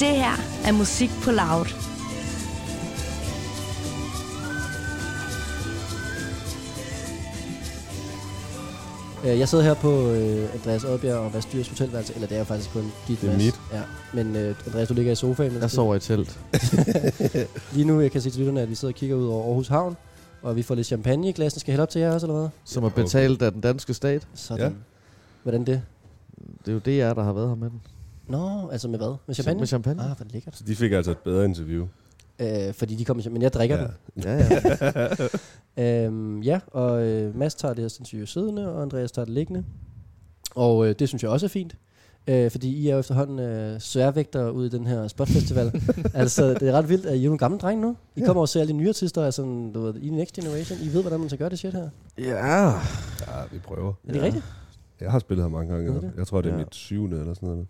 [0.00, 1.66] Det her er Musik på Loud.
[9.24, 12.44] Øh, Jeg sidder her på øh, Andreas Oddbjerg og Vastyrs hotelværelse, eller det er jo
[12.44, 13.44] faktisk kun dit Det er Mads.
[13.44, 13.60] mit.
[13.72, 13.82] Ja.
[14.14, 15.52] Men øh, Andreas, du ligger i sofaen.
[15.52, 16.40] mens Jeg du- sover i telt.
[17.74, 19.68] Lige nu, jeg kan sige til lytterne, at vi sidder og kigger ud over Aarhus
[19.68, 19.96] Havn,
[20.42, 21.60] og vi får lidt champagne i glassen.
[21.60, 22.48] Skal jeg hælde op til jer også, eller hvad?
[22.64, 24.26] Som er betalt af den danske stat.
[24.34, 24.64] Sådan.
[24.66, 24.70] Ja.
[25.42, 25.82] Hvordan det?
[26.64, 27.80] Det er jo det, jeg der har været her med den.
[28.28, 29.14] Nå, altså med hvad?
[29.26, 29.58] Med champagne?
[29.58, 30.02] Med champagne.
[30.02, 30.56] Ah, hvor lækkert.
[30.56, 31.86] Så de fik altså et bedre interview.
[32.38, 33.86] Øh, fordi de kommer, men jeg drikker ja.
[34.14, 34.22] den.
[34.24, 34.48] Ja,
[35.76, 36.04] ja.
[36.06, 39.64] Øhm, ja, og øh, Mads tager det her sindssyge siddende, og Andreas tager det liggende.
[40.54, 41.76] Og øh, det synes jeg også er fint.
[42.28, 45.82] Øh, fordi I er jo efterhånden øh, sværvægtere ude i den her spotfestival.
[46.14, 47.96] altså, det er ret vildt, at I er jo nogle gamle drenge nu.
[48.16, 49.42] I kommer og ser alle de nye artister, altså,
[49.74, 50.78] du ved, i Next Generation.
[50.82, 51.88] I ved, hvordan man skal gøre det shit her.
[52.18, 52.66] ja.
[52.66, 52.72] ja,
[53.52, 53.92] vi prøver.
[54.08, 54.24] Er det Ja.
[54.24, 54.44] rigtigt?
[55.00, 55.92] Jeg har spillet her mange gange.
[55.94, 56.58] Jeg, jeg tror, det er Ja.
[56.58, 57.66] mit syvende eller sådan noget.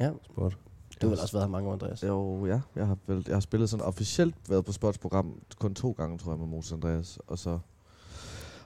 [0.00, 0.10] Ja.
[0.22, 0.52] Spot.
[1.02, 2.02] Du har vel også været her mange år, Andreas.
[2.02, 2.60] Jo, ja.
[2.76, 6.32] Jeg har, vel, jeg har spillet sådan officielt været på spotsprogram kun to gange, tror
[6.32, 7.18] jeg, med Moses Andreas.
[7.26, 7.58] Og så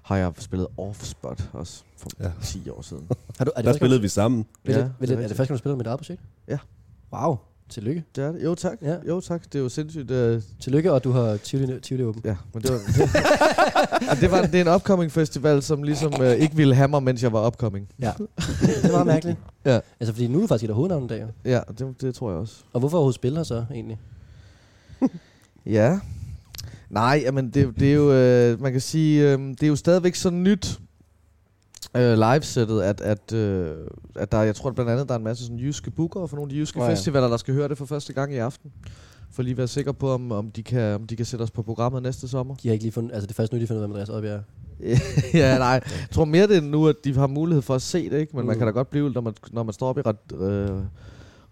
[0.02, 2.24] har jeg spillet off-spot også for Ja.
[2.24, 2.32] ja.
[2.42, 3.08] 10 år siden.
[3.38, 4.46] Har du, er det Der spillede vi sammen.
[4.64, 6.22] vil Ja, det, det er det, er første gang, du spiller med et eget projekt?
[6.48, 6.58] Ja.
[7.12, 7.36] Wow.
[7.68, 8.04] Tillykke.
[8.16, 8.44] Det er det.
[8.44, 8.78] Jo, tak.
[8.82, 8.96] Ja.
[9.08, 9.44] Jo, tak.
[9.44, 10.10] Det er jo sindssygt.
[10.10, 12.22] Uh, Tillykke, og du har Tivoli, Tivoli åben.
[12.24, 12.78] ja, men det var...
[13.98, 17.02] Det, det, var, det er en upcoming festival, som ligesom uh, ikke ville have mig,
[17.02, 17.88] mens jeg var upcoming.
[18.00, 18.12] Ja.
[18.18, 19.38] det er meget mærkeligt.
[19.64, 19.80] Ja.
[20.00, 21.26] Altså, fordi nu er du faktisk et af hovednavnen i dag.
[21.44, 22.54] Ja, det, det tror jeg også.
[22.72, 23.98] Og hvorfor overhovedet spille her så, egentlig?
[25.66, 25.98] Ja.
[26.90, 30.14] Nej, jamen det, det er jo, øh, man kan sige, øh, det er jo stadigvæk
[30.14, 30.80] så nyt
[31.96, 33.76] øh, livesættet, at, at, øh,
[34.16, 36.36] at der, jeg tror at blandt andet, der er en masse sådan jyske bookere for
[36.36, 36.92] nogle af de jyske oh, ja.
[36.92, 38.72] festivaler, der skal høre det for første gang i aften.
[39.30, 41.50] For lige at være sikker på, om, om, de kan, om de kan sætte os
[41.50, 42.54] på programmet næste sommer.
[42.54, 44.08] De har ikke lige fundet, altså det er først nu, de finder ud af, Andreas
[44.08, 44.40] Oddbjerg.
[45.34, 45.68] ja, nej.
[45.68, 48.36] Jeg tror mere det er nu, at de har mulighed for at se det, ikke?
[48.36, 48.46] Men mm.
[48.46, 50.82] man kan da godt blive, når man, når man står op i ret, øh,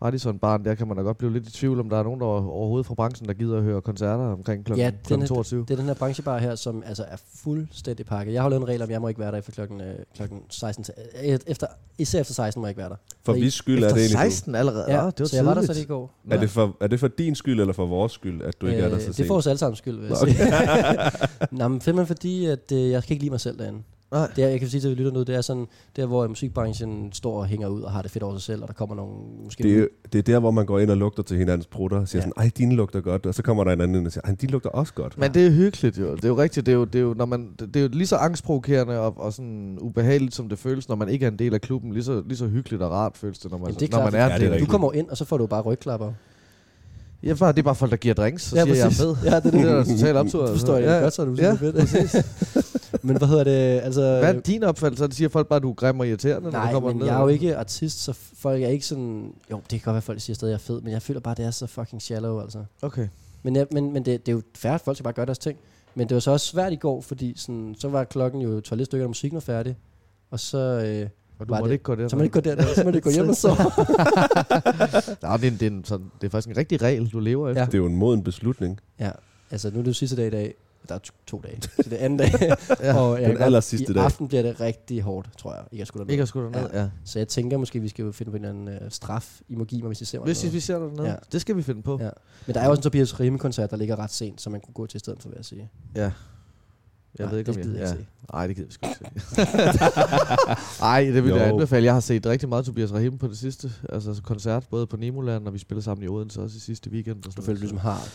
[0.03, 2.21] Radisson barn, der kan man da godt blive lidt i tvivl, om der er nogen
[2.21, 4.73] der overhovedet fra branchen, der gider at høre koncerter omkring kl.
[4.77, 5.61] Ja, er- 22.
[5.61, 8.35] Det er den her branchebar her, som altså er fuldstændig pakket.
[8.35, 9.95] Jeg har lavet en regel om, at jeg må ikke være der efter klokken, øh,
[10.17, 10.85] klokken 16.
[10.85, 11.67] Til, øh, efter,
[11.99, 12.97] især efter 16 må jeg ikke være der.
[13.25, 14.33] For hvis skyld er det Efter egentlig.
[14.33, 14.85] 16 allerede?
[14.89, 16.15] Ja, Ja, det var så jeg var der så det i går.
[16.31, 18.81] Er det, for, er det for din skyld, eller for vores skyld, at du ikke
[18.81, 19.29] er der så det sent?
[19.29, 21.89] får os alle sammen skyld, vil jeg Nå, sige.
[21.91, 23.79] Nå, men fordi, at øh, jeg kan ikke lide mig selv derinde.
[24.13, 24.29] Nej.
[24.37, 27.39] Det er, jeg kan sige til lytter nu, det er sådan, der hvor musikbranchen står
[27.41, 29.13] og hænger ud og har det fedt over sig selv, og der kommer nogle,
[29.45, 31.99] måske Det er, det er der, hvor man går ind og lugter til hinandens prutter
[32.01, 32.23] og siger Ja.
[32.23, 33.27] sådan, ej, dine lugter godt.
[33.27, 35.19] Og så kommer der en anden ind og siger, ej, de lugter også godt.
[35.19, 36.15] Men det er hyggeligt jo.
[36.17, 36.67] Det er jo rigtigt.
[36.67, 39.01] Det er jo, det er jo, når man, det det er jo lige så angstprovokerende
[39.01, 41.93] og, og sådan ubehageligt, som det føles, når man ikke er en del af klubben.
[41.93, 43.99] Lige så, lige så hyggeligt og rart føles det, når man, Jamen, det er når
[44.01, 45.63] klart, man er Ja, en det er Du kommer ind, og så får du bare
[45.63, 46.13] rygklapper.
[47.23, 48.91] Ja, bare, det er bare folk, der giver drinks, så ja, siger jeg, jeg er
[48.91, 49.17] fed.
[49.25, 49.71] Ja, det er Det det.
[49.71, 50.47] er totalt optur.
[50.47, 51.01] Du forstår jeg ja.
[51.03, 52.76] godt, så er du Ja, fedt.
[53.07, 54.01] Men hvad hedder det, altså...
[54.01, 55.05] Hvad er din opfattelse?
[55.11, 56.97] Så siger folk bare, at du er grim og irriterende, når du Nej, kommer men
[56.99, 57.07] ned?
[57.07, 59.33] jeg er jo ikke artist, så folk er ikke sådan...
[59.51, 61.03] Jo, det kan godt være, at folk siger stadig, at jeg er fed, men jeg
[61.03, 62.65] føler bare, at det er så fucking shallow, altså.
[62.83, 63.09] Okay.
[63.43, 65.39] Men, jeg, men, men det, det er jo færdigt, at folk skal bare gøre deres
[65.39, 65.59] ting.
[65.95, 69.05] Men det var så også svært i går, fordi sådan, så var klokken jo toiletstykker,
[69.05, 69.77] og musikken var færdig.
[70.31, 72.09] Og så, øh, Og du måtte det- ikke gå der.
[72.09, 73.57] så må man ikke gå der, så må man ikke gå hjem og sove.
[75.23, 77.21] Nej, det er, en, det, er en, sådan, det er faktisk en rigtig regel, du
[77.21, 77.61] lever efter.
[77.63, 77.67] Ja.
[77.67, 78.81] Det er jo en moden beslutning.
[79.01, 79.11] Ja,
[79.51, 80.55] altså nu er det jo sidste dag i dag.
[80.89, 82.33] Der er to, to dage, så det er anden dag.
[82.81, 83.01] Ja.
[83.01, 84.05] og jeg Den aller sidste I dag.
[84.05, 85.65] aften bliver det rigtig hårdt, tror jeg.
[85.73, 86.81] Ikke at skulle Ikke at skulle derned, ja.
[86.83, 86.89] ja.
[87.05, 89.55] Så jeg tænker måske, vi skal jo finde på en eller anden øh, straf, I
[89.55, 90.25] må give mig, hvis I ser mig.
[90.25, 90.55] Hvis noget.
[90.55, 91.09] vi ser dig dernede.
[91.09, 91.15] Ja.
[91.33, 91.99] Det skal vi finde på.
[92.01, 92.11] Ja.
[92.47, 94.75] Men der er jo også en Tobias Rime-koncert, der ligger ret sent, som man kunne
[94.75, 95.71] gå til i stedet for, vil jeg sige.
[95.95, 96.11] ja.
[97.19, 97.89] Jeg Nej, ved ikke, det om gider jeg...
[97.89, 97.99] jeg Ja.
[98.01, 99.37] ikke Nej, det gider vi sgu ikke se.
[100.81, 101.55] Nej, det vil jeg Jo.
[101.55, 101.85] anbefale.
[101.85, 103.73] Jeg har set rigtig meget Tobias Rahim på det sidste.
[103.89, 107.17] Altså koncert, både på Nemoland, og vi spillede sammen i Odense også i sidste weekend.
[107.19, 107.71] Og Du sådan føler, noget.
[107.71, 108.09] du ligesom har...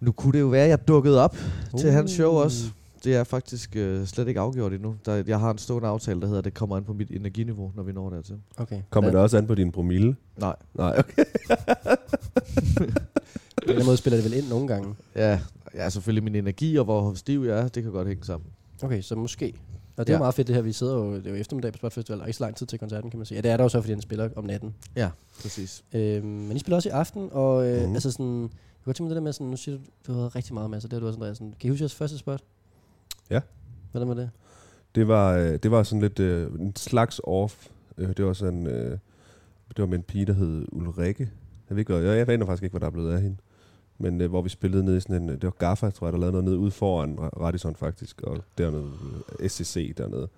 [0.00, 1.36] Nu kunne det jo være, at jeg dukkede op
[1.74, 1.80] uh.
[1.80, 2.64] til hans show også.
[3.04, 4.94] Det er faktisk øh, slet ikke afgjort endnu.
[5.06, 7.72] Der, jeg har en stående aftale, der hedder, at det kommer an på mit energiniveau,
[7.76, 8.36] når vi når dertil.
[8.56, 8.80] Okay.
[8.90, 10.16] Kommer det også an på din promille?
[10.36, 10.56] Nej.
[10.74, 11.24] Nej, okay.
[13.66, 14.94] På den måde spiller det vel ind nogle gange.
[15.16, 15.40] Ja,
[15.74, 18.46] ja, selvfølgelig min energi og hvor stiv jeg er, det kan godt hænge sammen.
[18.82, 19.54] Okay, så måske.
[19.96, 20.18] Og det er Ja.
[20.18, 22.20] jo meget fedt det her, vi sidder jo, det er jo eftermiddag på Spot Festival,
[22.20, 23.36] og ikke så lang tid til koncerten, kan man sige.
[23.36, 24.74] Ja, det er der jo så, fordi han spiller om natten.
[24.96, 25.08] Ja,
[25.42, 25.84] præcis.
[25.92, 27.94] Øhm, men I spiller også i aften, og øh, Mhm.
[27.94, 28.50] altså sådan,
[28.80, 30.54] jeg kunne tænke mig det der med sådan, nu siger du, du har været rigtig
[30.54, 31.36] meget med, så det har du også, Andreas.
[31.36, 32.40] Sådan, kan I huske jeres første spot?
[33.30, 33.40] Ja.
[33.92, 34.30] Hvordan var det?
[34.94, 37.66] Det var, øh, det var sådan lidt øh, en slags off.
[37.98, 38.90] Øh, det var sådan, øh,
[39.68, 41.30] det var med en pige, der hed Ulrikke.
[41.68, 43.36] Jeg ved ikke, jeg, jeg aner faktisk ikke, hvad der er blevet af hende.
[43.98, 46.18] Men øh, hvor vi spillede nede i sådan en, det var Gaffa, tror jeg, der
[46.18, 48.90] lavede noget nede ude foran Ra- Radisson faktisk, og dernede,
[49.40, 50.28] øh, SCC dernede.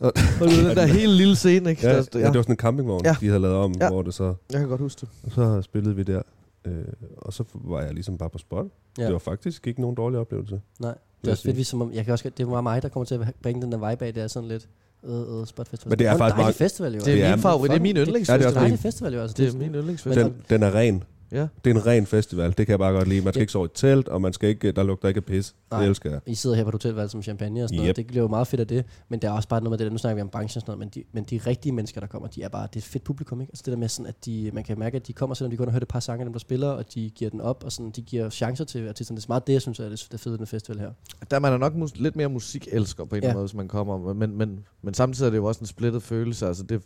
[0.00, 1.82] Og den der helt lille scene, ikke?
[1.86, 1.96] Ja, ja.
[1.96, 3.16] ja, det var sådan en campingvogn, Ja.
[3.20, 3.88] de havde lavet om, ja.
[3.90, 5.08] hvor det så, Jeg kan godt huske det.
[5.24, 6.22] og så spillede vi der.
[6.64, 6.84] Øh,
[7.16, 8.66] og så var jeg ligesom bare på spot.
[8.98, 9.04] Ja.
[9.04, 10.60] Det var faktisk ikke nogen dårlig oplevelse.
[10.80, 10.94] Nej.
[11.22, 11.56] Det er også fedt, sige.
[11.56, 13.62] vi som om, jeg kan også, det er meget mig, der kommer til at bringe
[13.62, 14.68] den der vibe af, det er sådan lidt,
[15.04, 15.90] øh, øh, Spot Festival.
[15.90, 16.98] Men det er en faktisk dejlig meget- festival, jo.
[16.98, 17.70] Det Det er er- min favorit.
[17.70, 18.38] Det er min Ja, det er yndlingsfestival.
[18.40, 19.20] Det er en dejlig festival, jo.
[19.20, 19.36] Altså.
[19.36, 20.26] Det er min yndlingsfestival.
[20.26, 21.04] Den, den er ren.
[21.32, 21.46] Ja.
[21.64, 23.20] Det er en ren festival, det kan jeg bare godt lide.
[23.20, 23.42] Man skal Ja.
[23.42, 25.54] ikke sove i telt, og man skal ikke, der lugter ikke af pis.
[25.70, 25.80] Nej.
[25.80, 26.20] Det elsker jeg.
[26.26, 27.88] I sidder her på et hotelværelse som champagne og sådan noget.
[27.88, 27.96] Yep.
[27.96, 28.84] Det bliver jo meget fedt af det.
[29.08, 30.60] Men der er også bare noget med det der, nu snakker vi om branchen og
[30.62, 32.80] sådan noget, men de, men de rigtige mennesker, der kommer, de er bare, det er
[32.80, 33.50] et fedt publikum, ikke?
[33.50, 35.56] Altså det der med sådan, at de, man kan mærke, at de kommer, selvom de
[35.56, 37.64] kun har hørt et par sange af dem, der spiller, og de giver den op,
[37.64, 39.16] og sådan, de giver chancer til artisterne.
[39.16, 40.90] Det er meget det, jeg synes er det, det fede ved den festival her.
[41.30, 43.30] Der er man er nok mus- lidt mere musikelsker på en eller Ja.
[43.30, 44.12] anden måde, hvis man kommer.
[44.14, 46.46] Men, men, men samtidig er det jo også en splittet følelse.
[46.46, 46.82] Altså det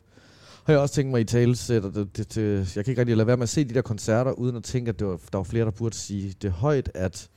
[0.67, 3.17] har jeg også tænkt mig i talesæt, og det, det, det, jeg kan ikke rigtig
[3.17, 5.39] lade være med at se de der koncerter, uden at tænke, at det var, der
[5.39, 7.29] var flere, der burde sige det højt, at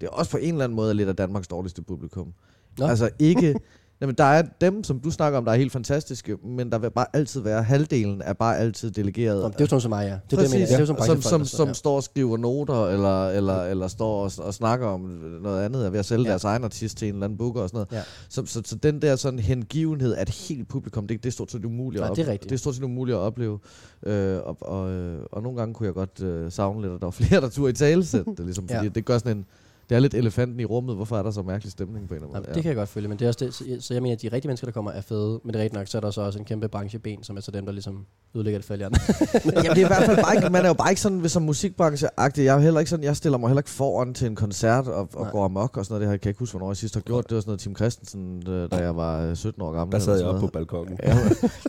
[0.00, 2.32] det er også på en eller anden måde er lidt af Danmarks dårligste publikum.
[2.78, 2.86] Nå.
[2.86, 3.54] Altså ikke...
[4.00, 6.90] Jamen, der er dem, som du snakker om, der er helt fantastiske, men der vil
[6.90, 9.42] bare altid være halvdelen er bare altid delegeret.
[9.42, 10.06] Nå, det er jo sådan som mig, ja.
[10.06, 10.66] Det er det, jeg Præcis, mener.
[10.66, 11.72] Det er som som, som, og ja.
[11.72, 15.00] står og skriver noter, eller, eller, eller står og, og snakker om
[15.42, 16.26] noget andet, er ved at sælge Ja.
[16.28, 16.30] ja.
[16.30, 17.92] deres egen artist til en eller anden booker og sådan noget.
[17.92, 18.02] Ja.
[18.28, 21.52] Så, så, så den der sådan hengivenhed af et helt publikum, det, det er stort
[21.52, 23.58] set umuligt, Nej, at, det er det er stort set umuligt at opleve.
[24.06, 27.06] Øh, og, og, øh, og nogle gange kunne jeg godt øh, savne lidt, at der
[27.06, 28.88] var flere, der turde i talesæt det, ligesom, fordi Ja.
[28.94, 29.46] det gør sådan en,
[29.88, 32.28] det er lidt elefanten i rummet, hvorfor er der så mærkelig stemning på en eller
[32.28, 32.54] anden måde.
[32.54, 34.22] det kan jeg godt følge, men det er også det, så, så jeg mener, at
[34.22, 36.10] de rigtige mennesker, der kommer, er fede, men det er rigtigt nok, så er der
[36.10, 38.86] så også en kæmpe brancheben, som er så dem, der ligesom ødelægger det for alle
[38.86, 39.00] andre.
[39.64, 41.42] Jamen det er i hvert fald bare ikke, man er jo bare ikke sådan som
[41.42, 42.44] musikbrancheagtig.
[42.44, 44.88] Jeg er jo heller ikke sådan, jeg stiller mig heller ikke foran til en koncert
[44.88, 45.30] og, og Nej.
[45.30, 46.00] går amok og sådan noget.
[46.00, 47.28] Det her kan jeg ikke huske, hvornår jeg sidst har gjort.
[47.28, 49.92] Det var sådan noget Tim Christensen, øh, da jeg var øh, 17 år gammel.
[49.92, 50.98] Der sad jeg oppe på balkongen.
[51.02, 51.14] Ja,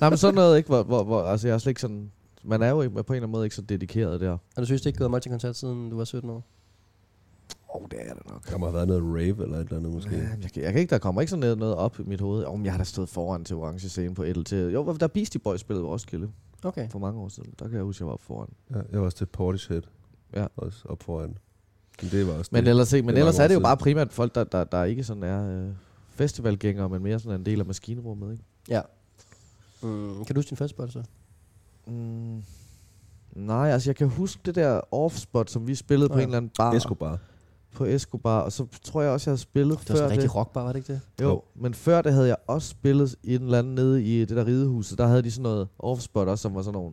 [0.01, 2.11] nej, men sådan noget ikke, hvor, hvor, hvor, altså jeg er slet ikke sådan,
[2.43, 4.31] man er jo på en eller anden måde ikke så dedikeret der.
[4.31, 6.58] Og du synes, det ikke gået meget til koncert, siden du var 17 år?
[7.75, 8.49] Åh, oh, det er det nok.
[8.49, 10.15] Der må have været noget rave eller et eller andet måske.
[10.15, 12.21] Ja, jeg, kan, jeg kan ikke, der kommer ikke sådan noget, noget op i mit
[12.21, 12.43] hoved.
[12.43, 14.71] Om jeg har da stået foran til orange scene på et til.
[14.71, 16.29] Jo, der Beastie Boys spillede også Roskilde
[16.63, 16.89] Okay.
[16.89, 17.53] for mange år siden.
[17.59, 18.49] Der kan jeg huske, jeg var oppe foran.
[18.71, 19.81] Ja, jeg var også til Portishead.
[20.35, 20.47] Ja.
[20.57, 21.37] Også op foran.
[22.01, 22.69] Men det var også Men det.
[22.69, 24.83] ellers, ikke, det men er ellers er det jo bare primært folk, der, der, der
[24.83, 25.69] ikke sådan er øh,
[26.09, 28.43] festivalgængere, men mere sådan en del af maskinrummet, ikke?
[28.69, 28.81] Ja.
[29.83, 31.03] Mm, kan du huske din første spot så?
[31.87, 32.43] Mm.
[33.33, 36.23] Nej, altså jeg kan huske det der off-spot, som vi spillede Nå på ja.
[36.23, 37.17] en eller anden bar Escobar.
[37.75, 40.11] På Escobar, og så tror jeg også, jeg havde spillet Det var sådan før en
[40.11, 40.35] rigtig det.
[40.35, 41.01] rockbar, var det ikke det?
[41.21, 41.41] Jo, Jo.
[41.55, 44.45] men før det havde jeg også spillet i en eller anden nede i det der
[44.45, 46.91] ridehus, der havde de sådan noget off-spot også, som var sådan nogle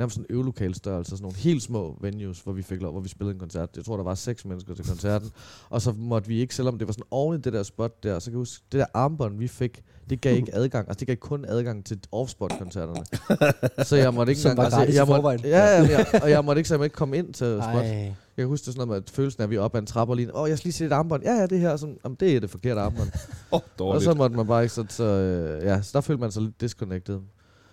[0.00, 3.08] nærmest sådan øvelokal størrelse, sådan nogle helt små venues, hvor vi fik lov, hvor vi
[3.08, 3.68] spillede en koncert.
[3.76, 5.30] Jeg tror, der var seks mennesker til koncerten.
[5.70, 8.18] og så måtte vi ikke, selvom det var sådan oven i det der spot der,
[8.18, 10.88] så kan jeg huske, det der armbånd, vi fik, det gav ikke adgang.
[10.88, 13.04] Altså, det gav kun adgang til off-spot-koncerterne.
[13.88, 14.72] så jeg måtte ikke Som engang...
[14.72, 15.40] var gratis jeg måtte, forvejen.
[15.40, 15.82] ja, ja,
[16.12, 17.74] ja, og jeg måtte ikke, så jeg måtte ikke komme ind til spot.
[17.84, 18.14] Ej.
[18.36, 19.82] Jeg kan huske det sådan noget med at følelsen af, at vi er oppe ad
[19.82, 21.22] en trappe og lige, åh, jeg skal lige se et armbånd.
[21.22, 21.76] Ja, ja, det her.
[21.76, 23.08] Sådan, Jamen, det er det forkerte armbånd.
[23.14, 23.20] Åh,
[23.50, 24.04] oh, Og dårligt.
[24.04, 26.60] så måtte man bare ikke, så, så, øh, ja, så der følte man sig lidt
[26.60, 27.20] disconnected.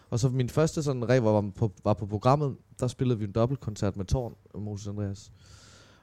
[0.10, 3.32] Og så min første sådan rev var på, var på programmet, der spillede vi en
[3.32, 5.32] dobbeltkoncert med Torn og Moses Andreas.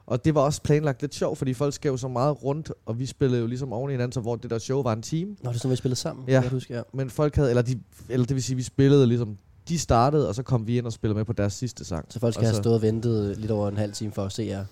[0.06, 3.06] Og det var også planlagt lidt sjovt, fordi folk skrev så meget rundt, og vi
[3.06, 5.30] spillede jo ligesom oven i hinanden, så hvor det der show var en time.
[5.42, 6.24] Nå, det er sådan, vi spillede sammen.
[6.28, 6.40] Ja.
[6.40, 6.82] Jeg huske, ja.
[6.94, 10.34] Men folk havde, eller, de, eller det vil sige, vi spillede ligesom, de startede, og
[10.34, 12.06] så kom vi ind og spillede med på deres sidste sang.
[12.12, 14.24] Så folk skal Og have så- stået og ventet lidt over en halv time for
[14.24, 14.64] at se jer.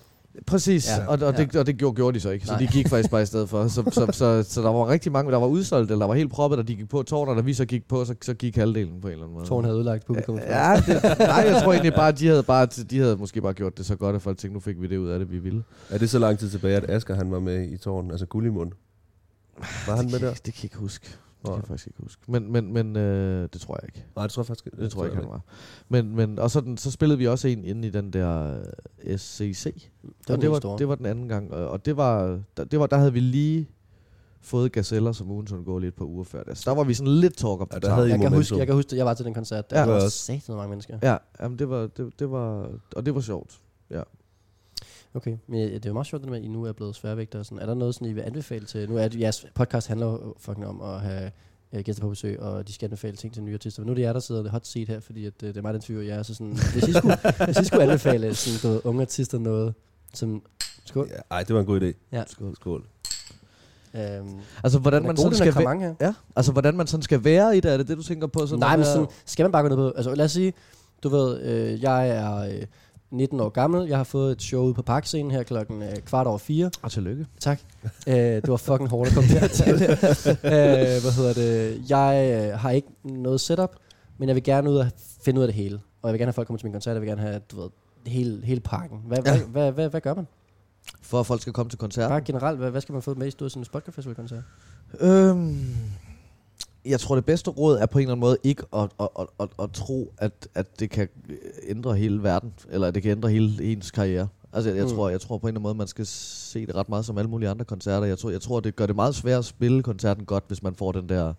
[0.47, 1.05] Præcis, Ja.
[1.07, 2.59] og, og, det, og det gjorde, gjorde de så ikke, så Nej.
[2.59, 3.67] de gik faktisk bare i stedet for.
[3.67, 6.31] Så, så, så, så der var rigtig mange, der var udsolgt, eller der var helt
[6.31, 8.55] proppet, og de gik på tårn, og da vi så gik på, så, så gik
[8.55, 9.45] halvdelen på en eller anden måde.
[9.47, 10.37] Tårn havde ødelagt publikum.
[10.37, 13.77] Ja, det, nej, jeg tror egentlig bare, de havde, bare, de havde måske bare gjort
[13.77, 15.63] det så godt, at folk tænkte, nu fik vi det ud af det, vi ville.
[15.89, 18.11] Er det så lang tid tilbage, at Asger han var med i tårnen?
[18.11, 18.71] Altså Gullimund.
[19.87, 20.33] Var han det, med kan, der?
[20.33, 21.07] det kan jeg ikke huske.
[21.43, 22.21] Det kan jeg faktisk ikke huske.
[22.27, 24.05] Men, men, men øh, det tror jeg ikke.
[24.15, 25.41] Nej, det tror jeg faktisk Det tror jeg ikke, han var.
[25.89, 28.59] Men, men, og så, den, så spillede vi også en inde i den der
[29.03, 29.63] øh, SCC.
[29.63, 31.53] Det var og det var, det var den anden gang.
[31.53, 33.69] Og, og det var, der, det var, der havde vi lige
[34.41, 36.57] fået gazeller som ugen sådan gå lidt på uger før det.
[36.57, 38.65] Så der var vi sådan lidt talk up Ja, der havde jeg, kan huske, jeg
[38.67, 39.69] kan huske, at jeg var til den koncert.
[39.69, 39.81] Der Ja.
[39.81, 39.87] ja.
[39.87, 40.99] var Det var også sat mange mennesker.
[41.01, 43.61] Ja, jamen det var, det, det var, og det var sjovt.
[45.15, 46.95] Okay, men ja, det er jo meget sjovt, det med, at I nu er blevet
[46.95, 47.39] sværvægter.
[47.39, 47.59] og Sådan.
[47.59, 48.89] Er der noget, sådan, I vil anbefale til?
[48.89, 51.31] Nu er det, jeres podcast handler jo fucking om at have
[51.73, 53.81] øh, gæster på besøg, og de skal anbefale ting til nye artister.
[53.81, 55.49] Men nu er det jer, der sidder i det hot seat her, fordi at, øh,
[55.49, 56.23] det er mig, der interviewer jer.
[56.23, 59.73] Så sådan, hvis, I skulle, hvis I skulle anbefale sådan, du unge artister noget,
[60.13, 60.41] som...
[60.85, 61.07] Skål.
[61.11, 61.93] Ja, ej, det var en god idé.
[62.11, 62.23] Ja.
[62.27, 62.55] Skål.
[62.55, 62.85] Skål.
[63.95, 67.57] Øhm, Altså hvordan den man sådan skal være, ja, altså hvordan man sådan skal være
[67.57, 68.47] i det, er det det du tænker på?
[68.47, 69.91] Sådan Nej, men sådan, skal man bare gå ned på...
[69.95, 70.53] Altså lad os sige,
[71.03, 72.65] du ved, øh, jeg er øh,
[73.13, 73.87] 19 år gammel.
[73.87, 76.71] Jeg har fået et show ude på parkscenen her klokken øh, kvart over fire.
[76.81, 77.25] Og tillykke.
[77.39, 77.59] Tak.
[78.07, 79.73] øh, det var fucking hårdt at komme dertil.
[80.53, 81.89] øh, hvad hedder det?
[81.89, 83.75] Jeg øh, har ikke noget setup,
[84.17, 84.87] men jeg vil gerne ud og
[85.23, 85.79] finde ud af det hele.
[86.01, 86.93] Og jeg vil gerne have folk kommer til min koncert.
[86.93, 87.69] Jeg vil gerne have, du ved,
[88.05, 88.99] hele, hele pakken.
[89.07, 89.37] Hvad, ja.
[89.37, 90.27] Hvad, hvad, hvad, hvad gør man?
[91.01, 92.09] For at folk skal komme til koncert.
[92.09, 94.43] Bare generelt, hvad, hvad skal man få med i stået sådan en Spotgood Festival koncert?
[94.99, 95.75] Øhm,
[96.85, 99.27] jeg tror, det bedste råd er på en eller anden måde ikke at, at, at,
[99.39, 101.07] at, at tro, at, at det kan
[101.67, 104.27] ændre hele verden, eller at det kan ændre hele ens karriere.
[104.53, 104.91] Altså, jeg, jeg, Mm.
[104.91, 107.17] tror, jeg tror på en eller anden måde, man skal se det ret meget som
[107.17, 108.07] alle mulige andre koncerter.
[108.07, 110.75] Jeg tror, jeg tror det gør det meget svært at spille koncerten godt, hvis man
[110.75, 111.33] får den der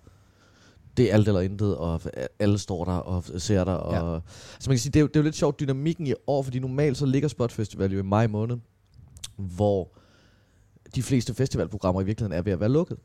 [0.96, 2.00] det er alt eller intet, og
[2.38, 3.72] alle står der og ser der.
[3.72, 4.20] Og, Ja.
[4.60, 6.42] Så man kan sige, det er, jo, det er jo lidt sjovt dynamikken i år,
[6.42, 8.56] fordi normalt så ligger Spot Festival jo i maj måned,
[9.36, 9.88] hvor
[10.94, 12.96] de fleste festivalprogrammer i virkeligheden er ved at være lukket.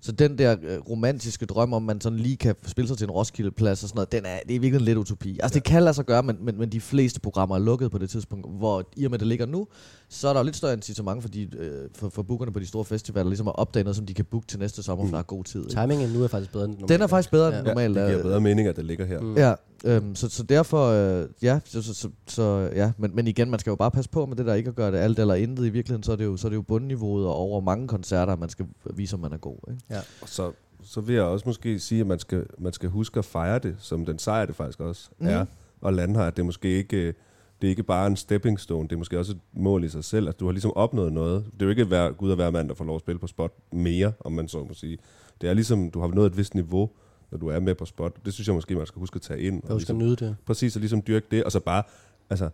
[0.00, 3.10] Så den der øh, romantiske drøm om, man sådan lige kan spille sig til en
[3.10, 5.38] Roskilde-plads og sådan noget, den er, det er i virkeligheden lidt utopi.
[5.42, 7.98] Altså det kan lade sig gøre, men, men, men de fleste programmer er lukket på
[7.98, 9.66] det tidspunkt, hvor i og med det ligger nu,
[10.08, 12.66] så er der jo lidt større incitament for, de, øh, for, for bookerne på de
[12.66, 15.18] store festivaler, ligesom at opdage noget, som de kan booke til næste sommer, for der
[15.18, 15.60] er god tid.
[15.60, 15.80] Ikke?
[15.80, 16.88] Timingen nu er faktisk bedre end normalt.
[16.88, 17.58] Den er faktisk bedre Ja.
[17.58, 17.94] end Ja, normalt.
[17.96, 18.22] det giver er.
[18.22, 19.20] bedre mening, at det ligger her.
[19.20, 19.36] Mm.
[19.36, 22.92] Ja, øhm, så, så derfor, øh, ja, så, så, så, så, ja.
[22.98, 24.92] Men, men igen, man skal jo bare passe på med det der ikke at gøre
[24.92, 25.66] det alt eller intet.
[25.66, 28.36] I virkeligheden, så er det jo, så er det jo bundniveauet og over mange koncerter,
[28.36, 29.56] man skal vise, om man er god.
[29.70, 29.82] Ikke?
[30.22, 33.24] Og så, så vil jeg også måske sige, at man skal, man skal huske at
[33.24, 35.28] fejre det, som den sejr det faktisk også Mhm.
[35.28, 35.44] er,
[35.80, 37.14] og lande her, at det er måske ikke, øh,
[37.60, 40.04] det er ikke bare en stepping stone, det er måske også et mål i sig
[40.04, 41.44] selv, at du har ligesom opnået noget.
[41.54, 43.26] Det er jo ikke hver, Gud og hver mand, der får lov at spille på
[43.26, 44.98] spot mere, om man så må sige.
[45.40, 46.90] Det er ligesom, du har nået et vist niveau,
[47.30, 48.24] når du er med på spot.
[48.24, 49.54] Det synes jeg måske, man skal huske at tage ind.
[49.54, 50.36] Jeg Og skal ligesom, nyde det.
[50.46, 51.82] præcis, og ligesom dyrke det, og så bare,
[52.30, 52.50] altså,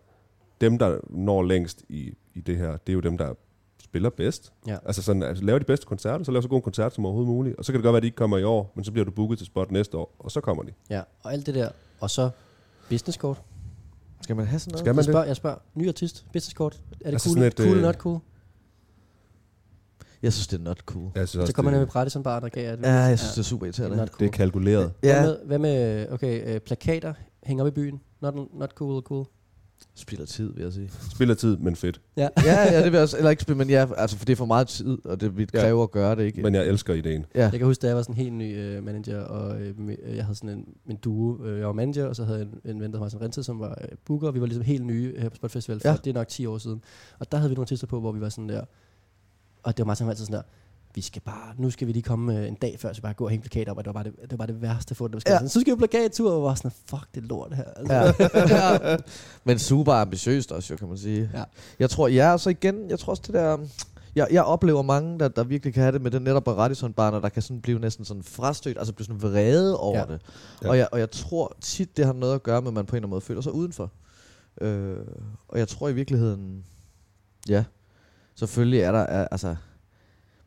[0.61, 3.33] dem, der når længst i, i det her, det er jo dem, der
[3.83, 4.53] spiller bedst.
[4.67, 4.77] Ja.
[4.85, 7.29] Altså sådan, altså, lave de bedste koncerter, så lave så god en koncert som overhovedet
[7.33, 7.55] muligt.
[7.55, 9.05] Og så kan det godt være, at de ikke kommer i år, men så bliver
[9.05, 10.71] du booket til spot næste år, og så kommer de.
[10.89, 11.69] Ja, og alt det der.
[11.99, 12.29] Og så
[12.89, 13.41] business card.
[14.21, 14.79] Skal man have sådan noget?
[14.79, 15.11] Skal man Jeg det?
[15.11, 16.73] spørger, jeg spørger, ny artist, business card.
[16.73, 18.19] Er det Altså cool, et, cool øh, eller not cool?
[20.25, 21.11] Jeg synes, det er not cool.
[21.15, 23.43] Jeg synes Så kommer man med Brættison bare, der gav Ja, jeg synes, det er
[23.43, 23.97] super det er irriterende.
[23.97, 24.27] not det cool.
[24.27, 24.91] er kalkuleret.
[24.99, 27.13] Hvad Ja, med, hvad med okay, øh, plakater
[27.43, 28.01] hænger op i byen?
[28.21, 29.25] Not, not cool, cool.
[29.95, 30.91] spilder tid, vil jeg sige.
[31.13, 32.01] Spiller tid, men fedt.
[32.17, 32.27] Ja.
[32.45, 34.37] ja, ja, det vil jeg også, eller ikke spille, men ja, altså, for det er
[34.37, 35.59] for meget tid, og det vil Ja.
[35.59, 36.41] kræve at gøre det, ikke?
[36.41, 37.25] Men jeg elsker ideen.
[37.35, 37.41] ja.
[37.41, 40.15] Jeg kan huske, da jeg var sådan en helt ny øh, manager, og øh, øh,
[40.15, 41.43] jeg havde sådan en, en duo.
[41.45, 43.43] Øh, jeg var manager, og så havde jeg en, en ven, der var sådan Rented,
[43.43, 45.89] som var øh, booker, og vi var ligesom helt nye her på Spot Festival, for
[45.89, 45.95] Ja.
[46.03, 46.81] det er nok 10 år siden.
[47.19, 48.61] Og der havde vi nogle artister på, hvor vi var sådan der,
[49.65, 50.41] og det var meget som altid sådan der,
[50.95, 53.23] vi skal bare, nu skal vi lige komme øh, en dag før, så bare gå
[53.23, 55.07] og hænge plakater op, og det var bare det, det, var bare det værste for
[55.07, 55.23] det.
[55.25, 55.31] Ja.
[55.35, 57.63] Sådan, så skal vi plakattur, og var sådan, fuck det lort her.
[57.75, 57.93] Altså.
[57.93, 58.83] Ja.
[58.89, 58.97] ja.
[59.43, 61.29] Men super ambitiøst også, jo, kan man sige.
[61.33, 61.43] Ja.
[61.79, 63.57] Jeg tror, ja, så igen, jeg tror også det der...
[64.15, 67.19] Jeg, jeg oplever mange, der, der virkelig kan have det med den netop radisson barner
[67.19, 70.05] der kan sådan blive næsten sådan frastødt, altså blive sådan vrede over Ja.
[70.05, 70.21] det.
[70.63, 70.69] Ja.
[70.69, 72.95] Og, jeg, og jeg tror tit, det har noget at gøre med, at man på
[72.95, 73.91] en eller anden måde føler sig udenfor.
[74.61, 74.97] Øh,
[75.47, 76.65] og jeg tror i virkeligheden,
[77.49, 77.63] ja,
[78.35, 79.55] selvfølgelig er der, er, altså,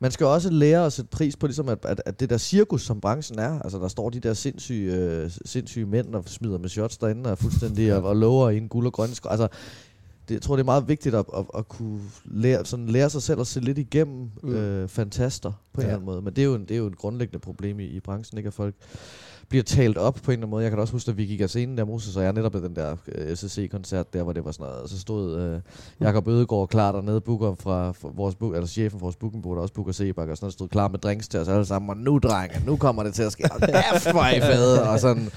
[0.00, 2.82] man skal også lære at sætte pris på, ligesom at, at, at det der cirkus,
[2.82, 6.68] som branchen er, altså der står de der sindssyge, øh, sindssyge mænd, og smider med
[6.68, 9.28] shots derinde, og fuldstændig og, og lover i en guld og grøn sko.
[9.28, 9.48] Altså,
[10.28, 13.22] det, jeg tror, det er meget vigtigt at, at, at kunne lære, sådan lære sig
[13.22, 14.50] selv at se lidt igennem Mm.
[14.54, 15.86] øh, fantaster på en Ja.
[15.86, 16.22] eller anden måde.
[16.22, 18.48] Men det er jo, en, det er jo et grundlæggende problem i, i branchen, ikke?
[18.48, 18.74] At folk
[19.48, 20.62] bliver talt op på en eller anden måde.
[20.62, 22.54] Jeg kan da også huske, at vi gik af scenen der, Moses og jeg, netop
[22.54, 25.60] ved den der øh, SSC-koncert der, hvor det var sådan noget, så stod øh,
[26.00, 29.62] Jakob Ødegaard klar dernede, booker fra, fra vores book, eller chefen for vores bookingbureau, der
[29.62, 31.96] også booker Sebak, og sådan noget, stod klar med drinks til os alle sammen, og
[31.96, 33.44] nu, drenge, nu kommer det til at ske.
[33.50, 35.30] Og kæft, hvor I fede, og sådan...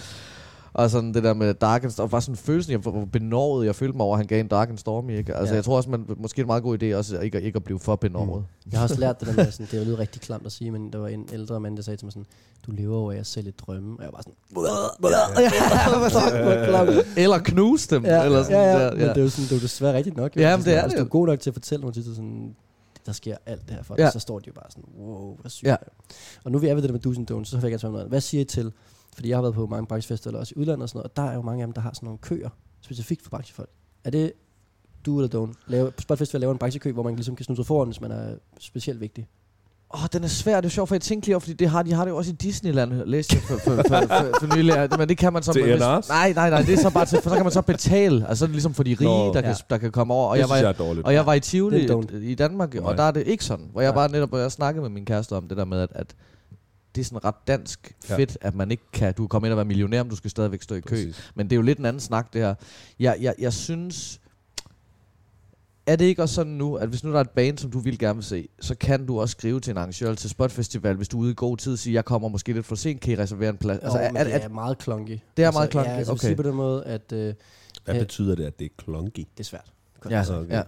[0.73, 3.75] Og sådan det der med Dark and Stormy, var sådan følelsen, jeg, hvor benåret jeg
[3.75, 5.35] følte mig over, at han gav en Dark and Stormy, ikke?
[5.35, 5.55] Altså, Ja.
[5.55, 7.63] jeg tror også, man, måske er en meget god idé også, ikke, at- ikke at
[7.63, 8.45] blive for benåret.
[8.71, 10.93] Jeg har også lært det der med, sådan, det lyder rigtig klamt at sige, men
[10.93, 12.25] der var en ældre mand, der sagde til mig sådan,
[12.65, 13.97] du lever over af at sælge drømme.
[13.99, 14.33] Og jeg var sådan,
[17.23, 18.91] eller knuse dem, ja, eller sådan ja, ja, der.
[18.91, 20.35] men det er jo sådan, det er jo desværre rigtigt nok.
[20.35, 20.41] jo.
[20.41, 22.15] Ja, Altså men det er det du er god nok til at fortælle nogle tider
[22.15, 22.55] sådan,
[23.05, 24.03] der sker alt det her for Ja.
[24.03, 24.11] ja.
[24.11, 25.63] så står de jo bare sådan, wow, hvad sygt.
[25.67, 25.71] Ja.
[25.71, 25.75] Ja.
[26.43, 27.79] Og nu er vi er ved det der med do's and don'ts, så vil jeg
[27.79, 28.07] gerne noget.
[28.07, 28.71] Hvad siger I til,
[29.15, 31.23] fordi jeg har været på mange branchefester, også i udlandet og sådan noget, og der
[31.23, 32.49] er jo mange af dem, der har sådan nogle køer,
[32.81, 33.69] specifikt for branchefolk.
[34.03, 34.33] Er det
[35.05, 35.53] do eller don't?
[35.67, 38.11] Lave, Spot Festival laver en branchekø, hvor man ligesom kan snude sig foran, hvis man
[38.11, 39.27] er specielt vigtig.
[39.93, 40.61] Åh, oh, den er svær.
[40.61, 42.17] Det er sjovt, for jeg tænkte lige over, fordi det har, de har det jo
[42.17, 44.73] også i Disneyland, læste jeg for, for, for, for, for nylig.
[44.97, 45.53] Men det kan man så...
[45.53, 46.09] Til hvis-?
[46.09, 48.27] Nej, nej, nej, det er så bare til, for så kan man så betale.
[48.27, 49.33] Altså så er det ligesom for de rige, Nå.
[49.33, 49.55] der, kan, Ja.
[49.69, 50.27] der kan komme over.
[50.29, 51.05] Og det jeg, synes var, jeg er dårligt.
[51.05, 52.83] og jeg var i Tivoli Det i Danmark, Nej.
[52.83, 53.69] og der er det ikke sådan.
[53.71, 53.95] Hvor jeg Nej.
[53.95, 56.15] bare netop, jeg snakkede med min kæreste om det der med, at, at
[56.95, 58.17] det er sådan ret dansk Ja.
[58.17, 59.13] fedt, at man ikke kan...
[59.13, 60.95] Du kan komme ind og være millionær, men du skal stadigvæk stå i kø.
[60.95, 61.31] Præcis.
[61.35, 62.55] Men det er jo lidt en anden snak, det her.
[62.99, 64.19] Jeg, jeg, jeg synes...
[65.85, 67.79] Er det ikke også sådan nu, at hvis nu der er et band, som du
[67.79, 70.95] vil gerne vil se, så kan du også skrive til en arrangør til Spot Festival,
[70.95, 73.13] hvis du er ude i god tid, sige, jeg kommer måske lidt for sent, kan
[73.13, 73.79] I reservere en plads?
[73.79, 75.19] Altså, Altså, er, er, det er, er meget klonky.
[75.37, 76.35] Det er altså, meget clunky, Ja, altså, okay.
[76.35, 77.33] på den måde, at øh,
[77.85, 77.99] Hvad Ja.
[78.01, 79.19] betyder det, at det er clunky?
[79.19, 79.71] det er svært.
[80.09, 80.53] Ja, Altså, okay.
[80.53, 80.59] ja.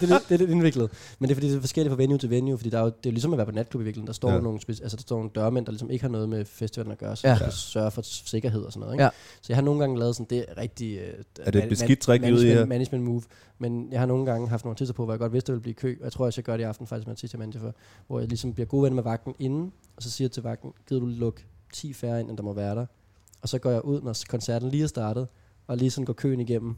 [0.00, 0.90] det, er lidt, det er lidt indviklet.
[1.18, 2.86] Men det er fordi, det er forskelligt fra venue til venue, fordi der er jo,
[2.86, 4.06] det er jo ligesom at være på natklub i virkeligheden.
[4.06, 4.40] Der står, Ja.
[4.40, 7.16] nogle, altså, der står nogle dørmænd, der ligesom ikke har noget med festivalen at gøre,
[7.16, 7.36] så Ja.
[7.36, 8.94] skal sørge for sikkerhed og sådan noget.
[8.94, 9.04] Ikke?
[9.04, 9.10] Ja.
[9.40, 10.98] Så jeg har nogle gange lavet sådan, det rigtig...
[10.98, 12.64] Øh, Er det et beskidt trick, i management, her?
[12.66, 13.22] management move.
[13.58, 15.62] Men jeg har nogle gange haft nogle tider på, hvor jeg godt vidste, det ville
[15.62, 15.96] blive kø.
[16.00, 17.74] Og jeg tror også, jeg gør det i aften faktisk med sidste manager for,
[18.06, 20.72] hvor jeg ligesom bliver god ven med vagten inden, og så siger jeg til vagten,
[20.88, 22.86] gider du lukke 10 færre ind, end der må være der.
[23.42, 25.26] Og så går jeg ud, når koncerten lige er startet,
[25.66, 26.76] og lige sådan går køen igennem,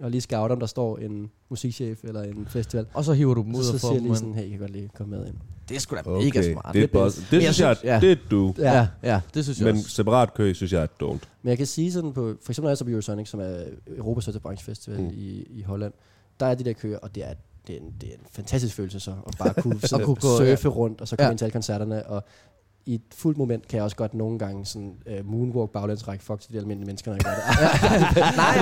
[0.00, 2.86] og lige scouter, om der står en musikchef eller en festival.
[2.94, 4.44] Og så hiver du dem ud så, og så får siger jeg lige sådan, hey,
[4.44, 5.34] I kan godt lige komme med ind.
[5.68, 6.74] Det er sgu da Okay, mega smart.
[6.74, 7.16] det, er boss.
[7.16, 8.00] det jeg synes jeg, ja.
[8.00, 8.54] det er du.
[8.58, 9.88] Ja, ja, ja det synes jeg Men også.
[9.90, 11.28] separat kø, synes jeg er dumt.
[11.42, 13.56] Men jeg kan sige sådan på, for eksempel når jeg så på Eurosonic, som er
[13.96, 15.10] Europas største branchefestival Mm.
[15.14, 15.92] i, i Holland,
[16.40, 17.34] der er de der køer, og det er,
[17.66, 20.16] det er, en, det er en fantastisk følelse så, at bare kunne, At sådan, kunne
[20.16, 21.28] gå, surfe rundt, og så komme Ja.
[21.28, 21.30] ja.
[21.30, 22.24] ind til alle koncerterne, og
[22.88, 26.40] i et fuldt moment kan jeg også godt nogle gange sådan uh, moonwalk baglænsrække fuck
[26.40, 28.16] til de almindelige mennesker, når jeg gør det.
[28.36, 28.54] Nej,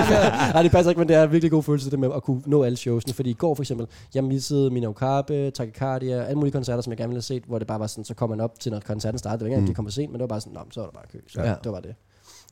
[0.53, 2.41] Nej, det passer ikke, men det er en virkelig god følelse det med at kunne
[2.45, 3.13] nå alle showsene.
[3.13, 6.97] Fordi i går for eksempel, jeg missede Mina Okabe, Takikardia, alle mulige koncerter, som jeg
[6.97, 8.79] gerne ville have set, hvor det bare var sådan, så kom man op til, når
[8.79, 9.39] koncerten startede.
[9.39, 9.67] Det var ikke Mm.
[9.67, 11.19] de kom for sent, men det var bare sådan, men så var der bare kø.
[11.27, 11.55] Så ja.
[11.63, 11.95] det var det.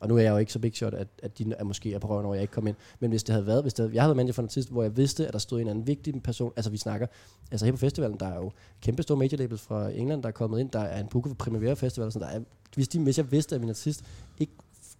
[0.05, 1.99] Og nu er jeg jo ikke så big shot, at, at de er måske er
[1.99, 2.75] på røven over, jeg ikke kom ind.
[2.99, 4.71] Men hvis det havde været, hvis det havde, jeg havde været manager for en artist,
[4.71, 7.07] hvor jeg vidste, at der stod en anden vigtig person, altså vi snakker,
[7.51, 10.33] altså her på festivalen, der er jo kæmpe store major labels fra England, der er
[10.33, 12.39] kommet ind, der er en booker for Primavera Festival, og sådan, der er,
[12.75, 14.03] hvis, de, hvis jeg vidste, at min artist
[14.39, 14.53] ikke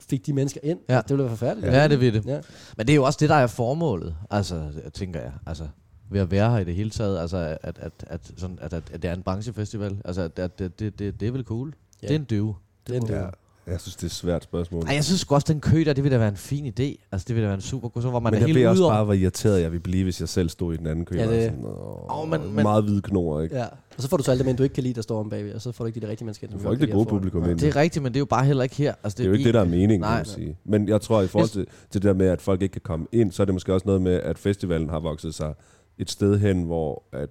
[0.09, 0.95] fik de mennesker ind, Ja.
[0.95, 1.01] ja.
[1.01, 1.73] det ville være forfærdeligt.
[1.73, 2.25] Ja, det vil det.
[2.25, 2.41] Ja.
[2.77, 5.31] Men det er jo også det, der er formålet, altså, tænker jeg.
[5.45, 5.67] Altså,
[6.09, 8.83] ved at være her i det hele taget, altså, at, at, at, sådan, at, at,
[8.93, 9.97] at det er en branchefestival.
[10.05, 11.73] Altså, at, at det, det, det, det er vel cool.
[12.01, 12.07] Ja.
[12.07, 12.55] Det er en døve.
[12.87, 13.29] Det er en Ja.
[13.67, 14.83] Jeg synes, det er et svært spørgsmål.
[14.83, 17.05] Ej, jeg synes også, den kø der, det ville da være en fin idé.
[17.11, 18.55] Altså, det ville da være en super god, så hvor man men er jeg ved
[18.55, 20.87] helt også ude bare, hvor irriteret jeg ville blive, hvis jeg selv stod i den
[20.87, 21.15] anden kø.
[21.15, 23.55] Ja, og det- sådan, åh, Åh, men- men- meget hvide knor, ikke?
[23.55, 23.65] Ja.
[23.97, 25.29] Og så får du så alt det, men du ikke kan lide, der står om
[25.29, 26.47] bagved, og så får du ikke de rigtige mennesker.
[26.47, 27.59] Du får ikke det gode publikum ind.
[27.59, 28.93] Det er rigtigt, men det er jo bare heller ikke her.
[29.03, 30.09] Altså, Det er jo ikke det, der er meningen, Nej.
[30.09, 30.57] kan man sige.
[30.65, 33.05] Men jeg tror, i forhold til, til det der med, at folk ikke kan komme
[33.11, 35.53] ind, så er det måske også noget med, at festivalen har vokset sig
[35.97, 37.29] et sted hen, hvor at,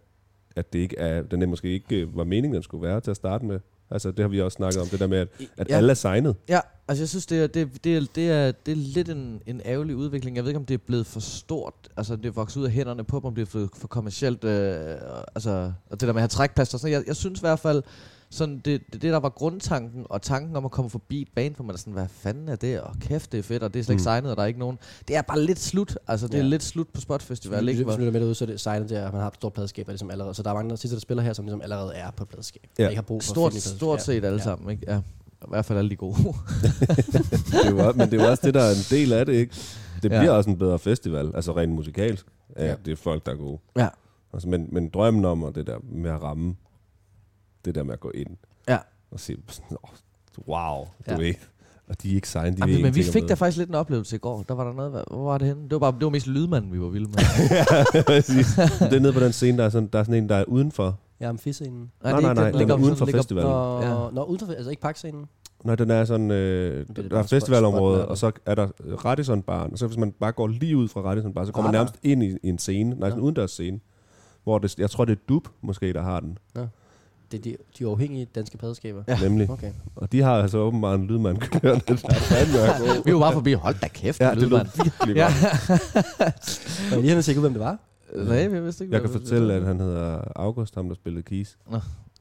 [0.56, 3.10] at det ikke er, den er måske ikke øh, var meningen, den skulle være til
[3.10, 3.60] at starte med.
[3.90, 5.76] Altså, det har vi også snakket om, det der med, at, at Ja.
[5.76, 6.36] alle er signet.
[6.48, 9.40] Ja, altså jeg synes, det er, det, det er, det er, det er lidt en,
[9.46, 10.36] en ærgerlig udvikling.
[10.36, 11.74] Jeg ved ikke, om det er blevet for stort.
[11.96, 14.44] Altså, det er vokset ud af hænderne på dem, om det er for, for kommercielt.
[14.44, 14.94] Øh,
[15.34, 16.76] altså, og det der med at have trækplaster.
[16.76, 16.92] og Sådan.
[16.92, 17.82] Jeg, jeg synes i hvert fald,
[18.30, 21.54] sådan det, det, det, der var grundtanken, og tanken om at komme forbi et bane,
[21.54, 22.80] hvor man er sådan, hvad fanden er det?
[22.80, 24.04] Og kæft, det er fedt, og det er slet ikke Mm.
[24.04, 24.78] signet, og der er ikke nogen.
[25.08, 25.98] Det er bare lidt slut.
[26.08, 26.44] Altså, det er Ja.
[26.44, 27.64] lidt slut på Spot Festival.
[27.64, 27.90] Hvis Ikke?
[27.96, 29.92] lytter med derude, så er det signet der, at man har et stort pladeskab, der
[29.92, 30.34] ligesom allerede.
[30.34, 32.62] Så der er mange artister, der spiller her, som ligesom allerede er på pladeskab.
[32.78, 32.82] Ja.
[32.82, 32.88] Ja.
[32.88, 34.44] Ikke har brug for Stort, at finde et stort set alle Ja.
[34.44, 34.84] sammen, ikke?
[34.88, 34.98] Ja.
[34.98, 36.16] I hvert fald alle de gode.
[37.52, 39.54] Det er også- men det er også det, der er en del af det, ikke?
[40.02, 40.18] Det Ja.
[40.18, 42.74] bliver også en bedre festival, altså rent musikalsk, at Ja.
[42.84, 43.58] det er folk, der er gode.
[43.76, 43.88] ja.
[44.32, 46.54] Altså, men, men drømmen om, og det der med at ramme,
[47.64, 48.36] det der med at gå ind
[48.68, 48.78] Ja.
[49.10, 49.20] og
[49.70, 49.76] "Åh,
[50.48, 51.16] wow, du Ja.
[51.16, 51.34] ved,
[51.88, 54.16] og de er ikke signet, de Jamen, men vi fik da faktisk lidt en oplevelse
[54.16, 54.42] i går.
[54.48, 55.62] Der var der noget, hvad- hvor var det henne?
[55.62, 57.18] Det var, bare, det var mest lydmanden, vi var vilde med.
[57.94, 58.46] ja, præcis.
[58.80, 60.44] det er nede på den scene, der er sådan, der er sådan en, der er
[60.44, 60.98] udenfor.
[61.20, 61.72] Ja, amfiscenen.
[61.72, 63.50] Nej, det er nej, ikke nej, den, den er ligger uden for ligger- festivalen.
[63.50, 64.04] Nå, Ja.
[64.04, 64.10] ja.
[64.10, 65.24] nå, uden for, altså ikke pakscenen.
[65.64, 68.10] Nej, den er sådan, øh, det der er spot- festivalområde, spotmærket.
[68.10, 68.66] og så er der
[69.04, 71.70] Radisson Bar, og så hvis man bare går lige ud fra Radisson Bar, så kommer
[71.72, 71.84] man Radar.
[71.84, 73.80] nærmest ind i, i en scene, nej, sådan en udendørs scene,
[74.44, 76.38] hvor det, jeg tror, det er Dub måske, der har den,
[77.38, 79.02] Det er de, de uafhængige danske pladskaber.
[79.08, 79.18] Ja.
[79.22, 79.50] nemlig.
[79.50, 79.72] Okay.
[79.96, 83.52] Og de har altså åbenbart en lydmand kørende, der er vi var bare forbi.
[83.52, 84.68] Hold da kæft, Ja, ja, det lød lydmand.
[84.84, 85.26] virkelig Ja.
[86.18, 86.90] Godt.
[86.90, 87.78] jeg lige havde tjekket ud, hvem det var,
[88.14, 88.94] Nej, jeg vidste ikke.
[88.94, 91.56] Jeg kan fortælle, at han hedder August, ham der spillede keys.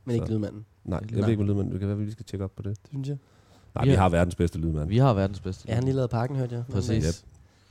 [0.06, 0.65] men ikke lydmanden.
[0.86, 2.62] Nej, jeg ved ikke, hvad lydmand, det kan være, vi lige skal tjekke op på
[2.63, 2.69] det.
[2.82, 3.17] Det synes jeg.
[3.76, 4.89] Nej, Vi vi har- har verdens bedste lydmand.
[4.89, 5.65] Vi har verdens bedste.
[5.67, 6.63] Ja, han lige lavet parken, hørte jeg.
[6.71, 7.23] Præcis.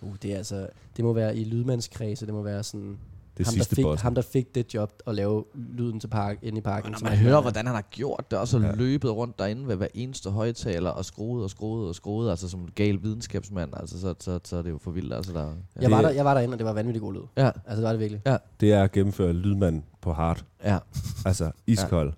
[0.03, 0.09] Yep.
[0.09, 2.99] Uh, det er altså, det må være i lydmandskredse, det må være sådan,
[3.39, 4.03] Det ham, der sidste fik, boss.
[4.03, 6.91] ham der fik det job at lave lyden til park, inde i parken.
[6.93, 8.67] Når som man er- hører, hvordan han har gjort det, og så Ja.
[8.67, 8.73] ja.
[8.75, 12.61] løbet rundt derinde ved hver eneste højtaler, og skruet og skruet og skruet, altså som
[12.61, 15.15] en gal videnskabsmand, altså så, så, så er det jo for vildt.
[15.15, 17.21] Altså, der, Jeg var, der, jeg var derinde, og det var vanvittigt god lyd.
[17.37, 18.21] ja, Altså, det var det virkelig.
[18.61, 20.45] Det er at gennemføre lydmand på hard.
[20.65, 20.79] ja,
[21.27, 22.13] Altså, iskold.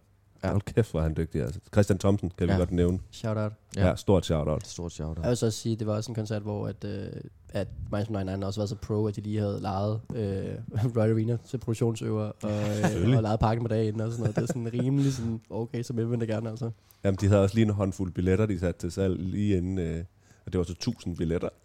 [0.44, 0.50] Ja.
[0.50, 1.42] Hold kæft, hvor er han dygtig.
[1.42, 1.61] Altså.
[1.72, 2.59] Christian Thomsen kan vi Ja.
[2.59, 2.98] godt nævne.
[3.11, 3.53] Shout out.
[3.77, 3.87] ja.
[3.88, 4.66] Ja, stort shout-out.
[4.66, 6.85] Stort shout Jeg vil så også sige, at det var også en koncert, hvor at,
[6.85, 7.07] øh,
[7.55, 10.45] at Minds 99 også var så pro, at de lige havde lejet øh,
[10.97, 14.37] Royal Arena til produktionsøver og, øh, og lejet parken på dagen og sådan noget.
[14.37, 16.71] Det er sådan rimelig sådan, okay, så man det gerne altså.
[17.05, 19.79] Jamen, de havde også lige en håndfuld billetter, de satte til salg lige inden...
[19.79, 20.05] Øh,
[20.47, 21.49] og det var så 1000 billetter.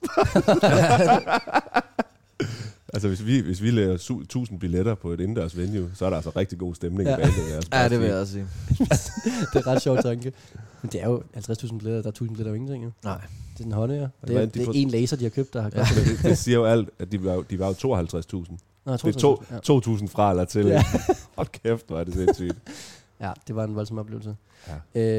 [2.94, 6.10] altså, hvis vi, hvis vi laver su- 1000 billetter på et indendørs venue, så er
[6.10, 7.16] der altså rigtig god stemning Ja.
[7.18, 7.70] i bandet.
[7.74, 8.46] Ja, det vil jeg også sige.
[9.54, 10.34] Det er ret sjovt tanke.
[10.82, 12.84] Men det er jo 50.000 billetter, der er 1000 billetter jo ingenting.
[12.84, 12.92] Jo.
[13.04, 13.22] Nej.
[13.58, 13.98] Det er en hånd, ja.
[14.00, 15.80] Det er, de det er en laser, de har købt, der har Ja.
[15.80, 18.58] kostet det, det siger jo alt, at de var, de var jo 52.000.
[18.86, 19.58] Nå, jeg tror, Det er to, ja.
[19.98, 20.66] 2.000 fra eller til.
[20.66, 20.72] Ja.
[20.74, 20.84] Ja.
[21.38, 22.56] Hold kæft, hvor er det sindssygt.
[23.22, 24.36] ja, det var en voldsom oplevelse.
[24.68, 24.74] Ja,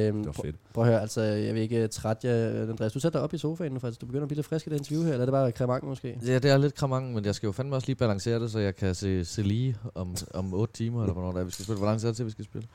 [0.06, 0.56] Øhm, det var prøv, fedt.
[0.74, 2.92] prøv at høre, altså, jeg vil ikke trætte jer, Andreas.
[2.92, 4.00] Du sætter dig op i sofaen nu, faktisk.
[4.00, 5.84] Du begynder at blive lidt frisk i det interview her, eller er det bare kremang
[5.86, 6.18] måske?
[6.26, 8.58] Ja, det er lidt kramang, men jeg skal jo fandme også lige balancere det, så
[8.58, 11.64] jeg kan se, se lige om, om 8 timer, eller hvornår det er, vi skal
[11.64, 11.78] spille.
[11.78, 12.68] Hvor lang tid er det til, vi skal spille?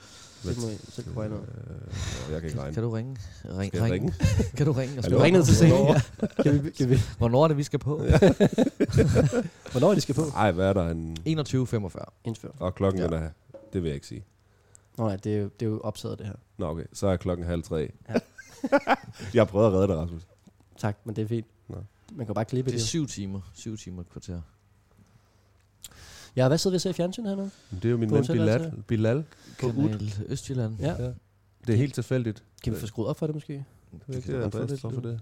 [0.43, 1.39] Det må I selv kunne regne ud.
[1.39, 2.73] Øh, jeg kan ikke regne.
[2.73, 3.17] Kan du ringe?
[3.57, 4.13] Ring, Skal jeg ringe?
[4.57, 4.97] Kan du ringe?
[4.97, 5.09] og Hallo?
[5.17, 5.75] spørge, Ring ned til scenen.
[5.77, 7.97] hvornår- Kan vi, kan vi, Hvornår er det, vi skal på?
[9.71, 10.21] hvornår er de skal på?
[10.35, 11.17] Ej, hvad er der en...
[11.27, 12.05] 21.45.
[12.23, 12.49] Indfør.
[12.59, 13.15] Og klokken Ja.
[13.15, 13.21] ja.
[13.23, 13.29] er...
[13.73, 14.25] Det vil jeg ikke sige.
[14.97, 16.33] Nå nej, det er jo, det er jo optaget det her.
[16.57, 16.85] Nå, okay.
[16.93, 17.91] Så er klokken halv tre.
[18.09, 18.13] Ja.
[19.33, 20.27] jeg har prøvet at redde dig, Rasmus.
[20.77, 21.45] Tak, men det er fint.
[21.67, 21.75] Nå.
[22.11, 22.81] Man kan bare klippe Det det.
[22.83, 23.41] er syv timer.
[23.53, 24.41] Syv timer et kvarter.
[26.35, 27.49] Ja, hvad sidder vi og ser i fjernsyn hernede?
[27.71, 28.25] Det er jo min På ven.
[28.27, 28.83] Bilal.
[28.87, 29.23] Bilal
[29.61, 30.25] på UD.
[30.27, 30.75] Østjylland.
[30.79, 31.03] Ja.
[31.03, 31.11] Ja.
[31.67, 32.43] Det er helt tilfældigt.
[32.63, 33.65] Kan vi få skruet op for det måske?
[34.07, 35.19] Det er kan godt det, for det.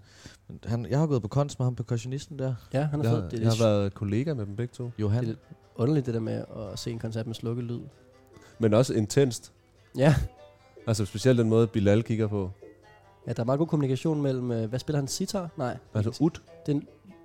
[0.48, 2.56] Men Han, jeg har gået på konst med ham, percussionisten der.
[2.74, 3.40] Ja, han har Jeg, fået har, det.
[3.40, 4.92] jeg Det har været kollega med dem begge to.
[5.00, 5.24] Johan.
[5.26, 5.36] Det er
[5.76, 6.34] underligt det der med
[6.74, 7.80] at se en koncert med slukket lyd.
[8.60, 9.52] Men også intenst.
[9.98, 10.16] Ja,
[10.88, 12.52] Altså specielt den måde, Bilal kigger på.
[13.28, 15.50] ja der er meget god kommunikation mellem, øh, hvad spiller han, sitar?
[15.58, 16.32] Nej, Altså UD.
[16.66, 16.82] det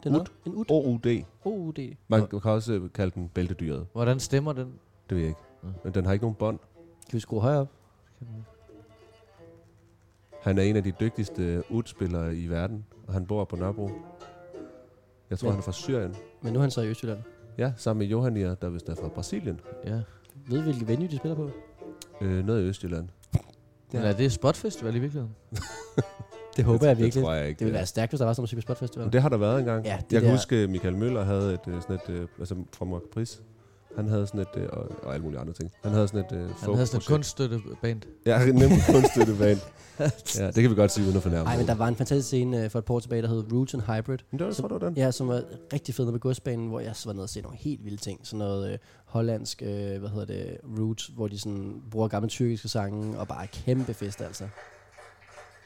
[0.06, 0.32] er noget.
[0.46, 0.64] En ud.
[0.68, 1.24] O-U-D.
[1.44, 1.94] OUD.
[2.08, 3.86] Man kan også øh, kalde den bæltedyret.
[3.92, 4.72] Hvordan stemmer den?
[5.08, 5.40] Det ved jeg ikke.
[5.64, 5.68] Ja.
[5.84, 6.58] Men den har ikke nogen bånd.
[7.10, 7.68] Kan vi skrue højere op?
[10.42, 13.90] Han er en af de dygtigste UD-spillere i verden, og han bor på Nørrebro.
[15.30, 16.14] Jeg tror, Men- han er fra Syrien.
[16.42, 17.18] Men nu er han så i Østjylland.
[17.58, 19.60] Ja, sammen med Johania, der vist er fra Brasilien.
[19.84, 20.00] Ja.
[20.46, 21.50] Ved vi, hvilke venue de spiller på?
[22.20, 23.08] Øh, noget i Østjylland.
[23.92, 25.34] Men er det Spotfestival i virkeligheden?
[26.56, 27.24] Det håber jeg Det virkelig.
[27.24, 27.58] tror jeg ikke.
[27.58, 29.04] Det ville være stærkt, hvis der var sådan noget musik på Spotfestival.
[29.06, 29.84] Men det har der været engang.
[29.84, 32.28] Ja, det jeg kan der- huske, at Michael Møller havde et, øh, sådan et, øh,
[32.38, 33.42] altså fra Mark Pris.
[33.96, 35.70] Han havde sådan et, øh, og, og alle mulige andre ting.
[35.82, 38.02] Han havde sådan et øh, Han havde sådan et kunststøtteband.
[38.26, 39.58] Ja, nemlig kunststøtteband.
[40.38, 41.44] ja, det kan vi godt sige uden at fornærme.
[41.44, 43.52] Nej, men der var en fantastisk scene øh, for et par år tilbage, der hed
[43.52, 44.18] Roots and Hybrid.
[44.30, 44.96] Men det var, Så- tror du den?
[44.96, 47.58] Ja, som var rigtig fed på godsbanen, hvor jeg så var nede og se nogle
[47.58, 48.20] helt vilde ting.
[48.22, 52.68] Sådan noget øh, hollandsk, øh, hvad hedder det, roots, hvor de sådan bruger gamle tyrkiske
[52.68, 54.44] sange, og bare kæmpe fest, altså.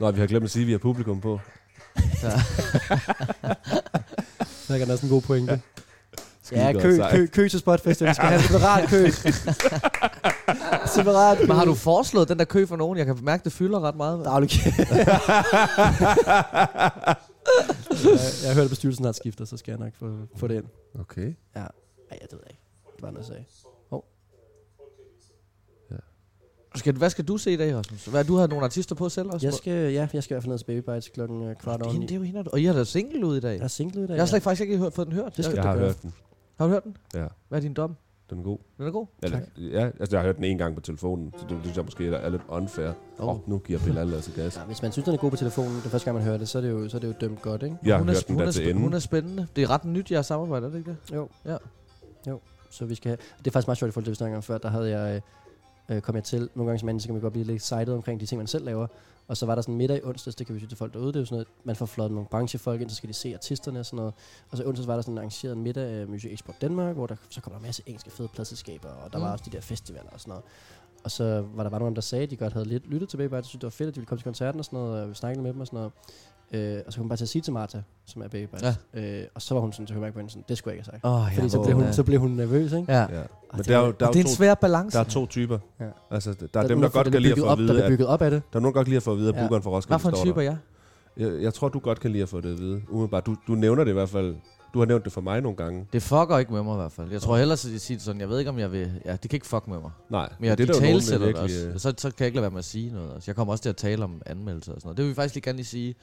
[0.00, 1.40] Nå, vi har glemt at sige, at vi har publikum på.
[4.66, 5.60] Så kan der også en god pointe.
[5.76, 5.81] Skide
[6.52, 8.08] Ja, godt kø, kø, kø til Spotfestival.
[8.08, 9.10] Vi skal have separat kø.
[10.96, 11.46] separat kø.
[11.46, 12.98] Men har du foreslået den der kø for nogen?
[12.98, 14.24] Jeg kan mærke, det fylder ret meget.
[14.24, 14.70] Daglig kø.
[14.78, 14.96] jeg,
[18.42, 20.64] jeg har hørt, at bestyrelsen har skiftet, så skal jeg nok få, få det ind.
[21.00, 21.34] Okay.
[21.54, 21.62] Ej,
[22.10, 22.62] ja, det ved jeg ikke.
[22.96, 23.44] Det var noget, jeg sagde.
[26.74, 28.04] Skal, hvad skal du se i dag, Rasmus?
[28.04, 29.46] Hvad, du har nogle artister på selv også?
[29.46, 31.78] Jeg skal, ja, jeg skal i hvert fald ned til Baby Bites klokken øh, kvart
[31.78, 33.56] det, over er, det er jo hende, og I har da single ud i dag.
[33.56, 34.14] Jeg er single i dag.
[34.14, 35.36] Jeg har slet ikke, faktisk ikke hørt, fået den hørt.
[35.36, 35.84] Det skal Jeg du har gøre.
[35.86, 36.12] hørt den.
[36.58, 36.96] Har du hørt den?
[37.14, 37.96] Ja, Hvad er din dom?
[38.30, 38.58] den er god.
[38.78, 39.06] Den er god?
[39.22, 41.84] Eller, ja, altså jeg har hørt den en gang på telefonen, så det, synes jeg
[41.84, 42.88] måske er, er lidt unfair.
[42.88, 42.94] Åh,
[43.28, 43.34] Oh.
[43.34, 43.48] oh.
[43.50, 44.56] nu giver Bilal altså gas.
[44.56, 46.38] Ja, hvis man synes, den er god på telefonen, det er første gang, man hører
[46.38, 47.76] det, så er det jo, så er det jo dømt godt, ikke?
[47.84, 48.80] Jeg har hun er, hørt den hun, der er, til ende.
[48.80, 49.46] hun er spændende.
[49.56, 51.14] Det er ret nyt, jeg samarbejder, er det ikke det?
[51.16, 51.28] Jo.
[51.44, 51.56] Ja.
[52.28, 53.18] Jo, så vi skal have...
[53.38, 54.58] Det er faktisk meget sjovt i forhold til, det vi snakker om før.
[54.58, 55.14] Der havde jeg...
[55.16, 55.20] Øh,
[56.02, 56.48] kom jeg til...
[56.54, 58.64] Nogle gange som så kan man godt blive lidt excited omkring de ting, man selv
[58.64, 58.86] laver.
[59.28, 61.08] Og så var der sådan middag i onsdags, det kan vi sige til folk derude,
[61.08, 63.34] det er jo sådan noget, man får flot nogle branchefolk ind, så skal de se
[63.34, 64.14] artisterne og sådan noget.
[64.50, 67.16] Og så onsdags var der sådan en arrangeret middag af Music Export Danmark, hvor der
[67.30, 69.24] så kom der en masse engelske fede pladselskaber, og der Mm.
[69.24, 70.44] var også de der festivaler og sådan noget.
[71.04, 73.28] Og så var der bare nogen, der sagde, at de godt havde lidt lyttet tilbage,
[73.28, 74.78] bare at de syntes, det var fedt, at de ville komme til koncerten og sådan
[74.78, 75.92] noget, og vi snakkede med dem og sådan noget.
[76.52, 78.78] Øh, og så kom hun bare til at sige til Martha, som er Baby Bites.
[78.94, 79.20] Ja.
[79.20, 80.78] Øh, og så var hun sådan til at høre på hende sådan, det skulle jeg
[80.78, 81.04] ikke have sagt.
[81.06, 82.92] Åh, oh, Fordi så blev, hun, så blev hun nervøs, ikke?
[82.92, 83.00] Ja.
[83.00, 83.06] Ja.
[83.08, 83.18] Men
[83.58, 84.98] det der er var- jo, der er det er en to, svær balance.
[84.98, 85.58] der er to typer.
[85.80, 85.84] Ja.
[86.10, 87.90] Altså, der er dem, der godt kan lide at få at op, der vide, at,
[87.90, 88.42] bygget op af det.
[88.52, 89.40] der er nogen, der godt kan lide at få at vide, at Ja.
[89.42, 90.56] bookeren for Hvad Roskilde for en står type er der.
[91.16, 91.32] jeg?
[91.32, 92.82] Jeg, jeg tror, du godt kan lide at få det at vide.
[92.90, 93.26] Umiddelbart.
[93.26, 94.34] Du, du nævner det i hvert fald.
[94.74, 95.86] Du har nævnt det for mig nogle gange.
[95.92, 97.10] Det fucker ikke med mig i hvert fald.
[97.12, 98.92] Jeg tror hellere, at de siger det sådan, jeg ved ikke, om jeg vil...
[99.04, 99.90] Ja, det kan ikke fuck med mig.
[100.10, 101.72] Nej, Men jeg det det er der jo nogen, der talesætter det også.
[101.78, 103.14] Så, så kan jeg ikke lade være med at sige noget.
[103.14, 104.96] Altså, jeg kommer også til at tale om anmeldelser og sådan noget.
[104.96, 105.94] Det vil vi faktisk lige gerne lige sige.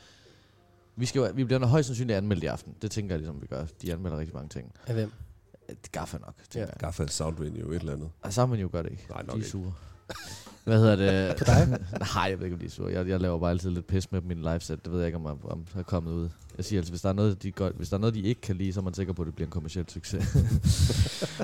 [1.00, 2.76] Vi, skal, jo- vi bliver højst sandsynligt anmeldt i aften.
[2.82, 3.66] Det tænker jeg ligesom, vi gør.
[3.82, 4.72] De anmelder rigtig mange ting.
[4.88, 5.12] Af hvem?
[5.68, 6.66] Det gaffer nok, tænker Ja.
[6.66, 6.80] jeg.
[6.80, 8.10] Gaffa Soundvenue, et eller andet.
[8.22, 9.06] Og så man jo gør det ikke.
[9.10, 9.50] Nej, nok de er ikke.
[9.50, 9.74] sure.
[10.64, 11.36] Hvad hedder det?
[11.40, 11.68] På dig?
[12.16, 12.92] Nej, jeg ved ikke, om de er sure.
[12.92, 14.86] Jeg, jeg laver bare altid lidt pis med min liveset.
[14.86, 16.30] Det ved jeg ikke, om, om, om er kommet ud.
[16.58, 18.42] Jeg siger altså, hvis der, er noget, de godt, hvis der er noget, de ikke
[18.42, 20.38] kan lide, så er man sikker på, at det bliver en kommersiel succes.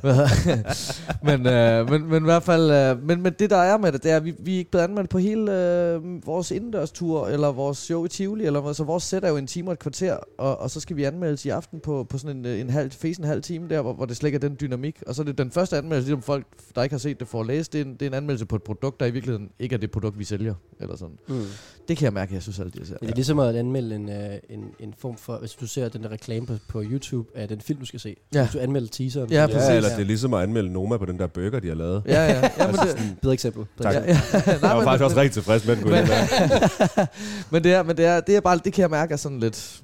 [1.24, 4.04] Men, øh, men, men i hvert fald, øh, men, men det der er med det,
[4.04, 7.52] det er, at vi, vi er ikke blevet anmeldt på hele øh, vores indendørstur, eller
[7.52, 8.74] vores show i Tivoli, eller.
[8.74, 11.04] Så vores sæt er jo en time og et kvarter, og, og så skal vi
[11.04, 13.94] anmeldes i aften på, på sådan en, øh, en halv, fesen halv time der, hvor,
[13.94, 15.04] hvor det slet ikke er den dynamik.
[15.08, 17.44] Og så er det den første anmeldelse, ligesom folk, der ikke har set det, får
[17.44, 17.74] læst.
[17.74, 19.80] Det er, en, det er en anmeldelse på et produkt, der i virkeligheden ikke er
[19.80, 20.54] det produkt, vi sælger.
[20.80, 21.18] Eller sådan.
[21.28, 21.46] Mm.
[21.88, 22.98] Det kan jeg mærke, jeg synes altid, jeg ser.
[22.98, 24.16] Det er ligesom at anmelde en, øh,
[24.50, 27.62] en, en form for, hvis du ser den der reklame på, på YouTube af den
[27.62, 28.16] film, du skal se.
[28.34, 28.42] Ja.
[28.44, 29.32] Hvis du anmelder teaseren.
[29.32, 29.70] Ja, præcis.
[29.70, 32.04] Ja, eller det er ligesom at anmelde Noma på den der burger, de har lavet.
[32.06, 32.50] Ja, ja.
[32.58, 33.66] ja det, Bedre eksempel.
[33.78, 34.04] Bedre Tak.
[34.04, 34.20] ja, ja.
[34.46, 35.86] Nej, Jeg var faktisk også rigtig tilfreds med den.
[37.52, 39.40] men det er, men det er, det er bare, det kan jeg mærke er sådan
[39.40, 39.82] lidt...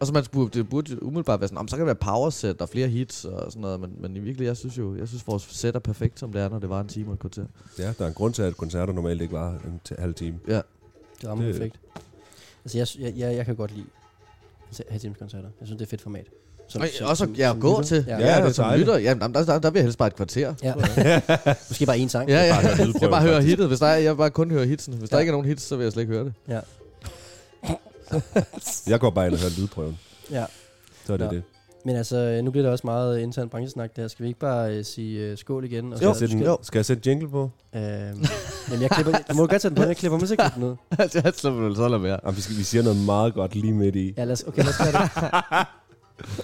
[0.00, 1.94] Og så man burde, det burde jo umiddelbart være sådan, om så kan det være
[2.14, 4.96] power set og flere hits og sådan noget, men, men i virkeligheden, jeg synes jo,
[4.96, 7.12] jeg synes vores set er perfekt, som det er, når det var en time og
[7.14, 7.44] et kvarter.
[7.78, 10.38] Ja, der er en grund til, at koncerter normalt ikke var en t- halv time.
[10.48, 10.54] Ja.
[11.20, 11.80] Det rammer Det- perfekt.
[12.64, 13.86] Altså, jeg, jeg, jeg, jeg kan godt lide
[14.78, 15.48] at have times koncerter.
[15.60, 16.26] Jeg synes, det er et fedt format.
[16.68, 17.82] Som, Og også ja, at gå lytter.
[17.82, 18.04] til.
[18.08, 18.18] Ja.
[18.18, 18.86] Ja, det er som dejligt.
[18.88, 18.98] lytter.
[19.00, 20.54] Ja, der, der, der, vil jeg helst bare et kvarter.
[20.62, 20.74] ja.
[21.70, 22.28] Måske bare én sang.
[22.28, 22.54] Ja, ja.
[22.54, 23.48] Bare høre Jeg bare hører faktisk.
[23.48, 23.66] hittet.
[23.68, 24.94] Hvis der er, jeg bare kun hører hitsen.
[24.94, 25.20] Hvis der Ja.
[25.20, 26.32] ikke er nogen hits, så vil jeg slet ikke høre det.
[26.48, 26.60] Ja.
[28.92, 29.98] Jeg går bare ind og hører lydprøven.
[30.30, 30.44] ja.
[31.06, 31.30] Så er det Ja.
[31.30, 31.42] det.
[31.86, 34.08] Men altså, nu bliver der også meget intern branchesnak der.
[34.08, 35.92] Skal vi ikke bare uh, sige uh, skål igen?
[35.92, 36.58] Og Skal, jeg så- sætte, Jo.
[36.62, 37.50] skal jeg sætte jingle på?
[37.76, 37.82] Øhm,
[38.70, 40.74] men jeg klipper, du må godt tage den på, jeg klipper musikken ned.
[40.98, 42.18] jeg slipper vel så lade være.
[42.24, 44.14] Jamen, vi, skal, vi siger noget meget godt lige midt i.
[44.16, 45.10] Ja, lad os, okay, lad os gøre det.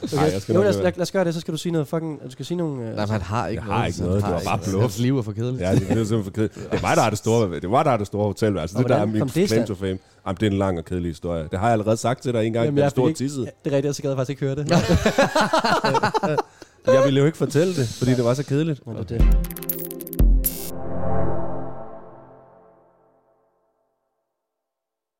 [0.02, 0.16] Okay.
[0.16, 1.72] Ej, jeg skal jo, lad, os, lad, lad os gøre det, så skal du sige
[1.72, 2.20] noget fucking...
[2.24, 2.76] Du skal sige nogle...
[2.76, 3.80] Nej, Øh, men han har ikke Jeg noget.
[3.80, 4.70] har ikke noget, det var ikke bare noget.
[4.70, 4.82] bluff.
[4.82, 5.62] Hans liv er for kedeligt.
[5.62, 6.54] Ja, det er simpelthen for kedeligt.
[6.54, 8.76] Det er mig, der har det store, det var der har det store hotelværelse.
[8.76, 9.98] Og Det der er min det claim to fame.
[10.26, 11.48] Jamen, det er en lang og kedelig historie.
[11.50, 13.50] Det har jeg allerede sagt til dig en gang, Jamen, jeg jeg stod tissede.
[13.64, 14.70] det er rigtigt, så gad jeg faktisk ikke høre det.
[16.86, 18.80] Jeg ville jo ikke fortælle det, fordi det var så kedeligt.
[18.86, 19.20] Er det.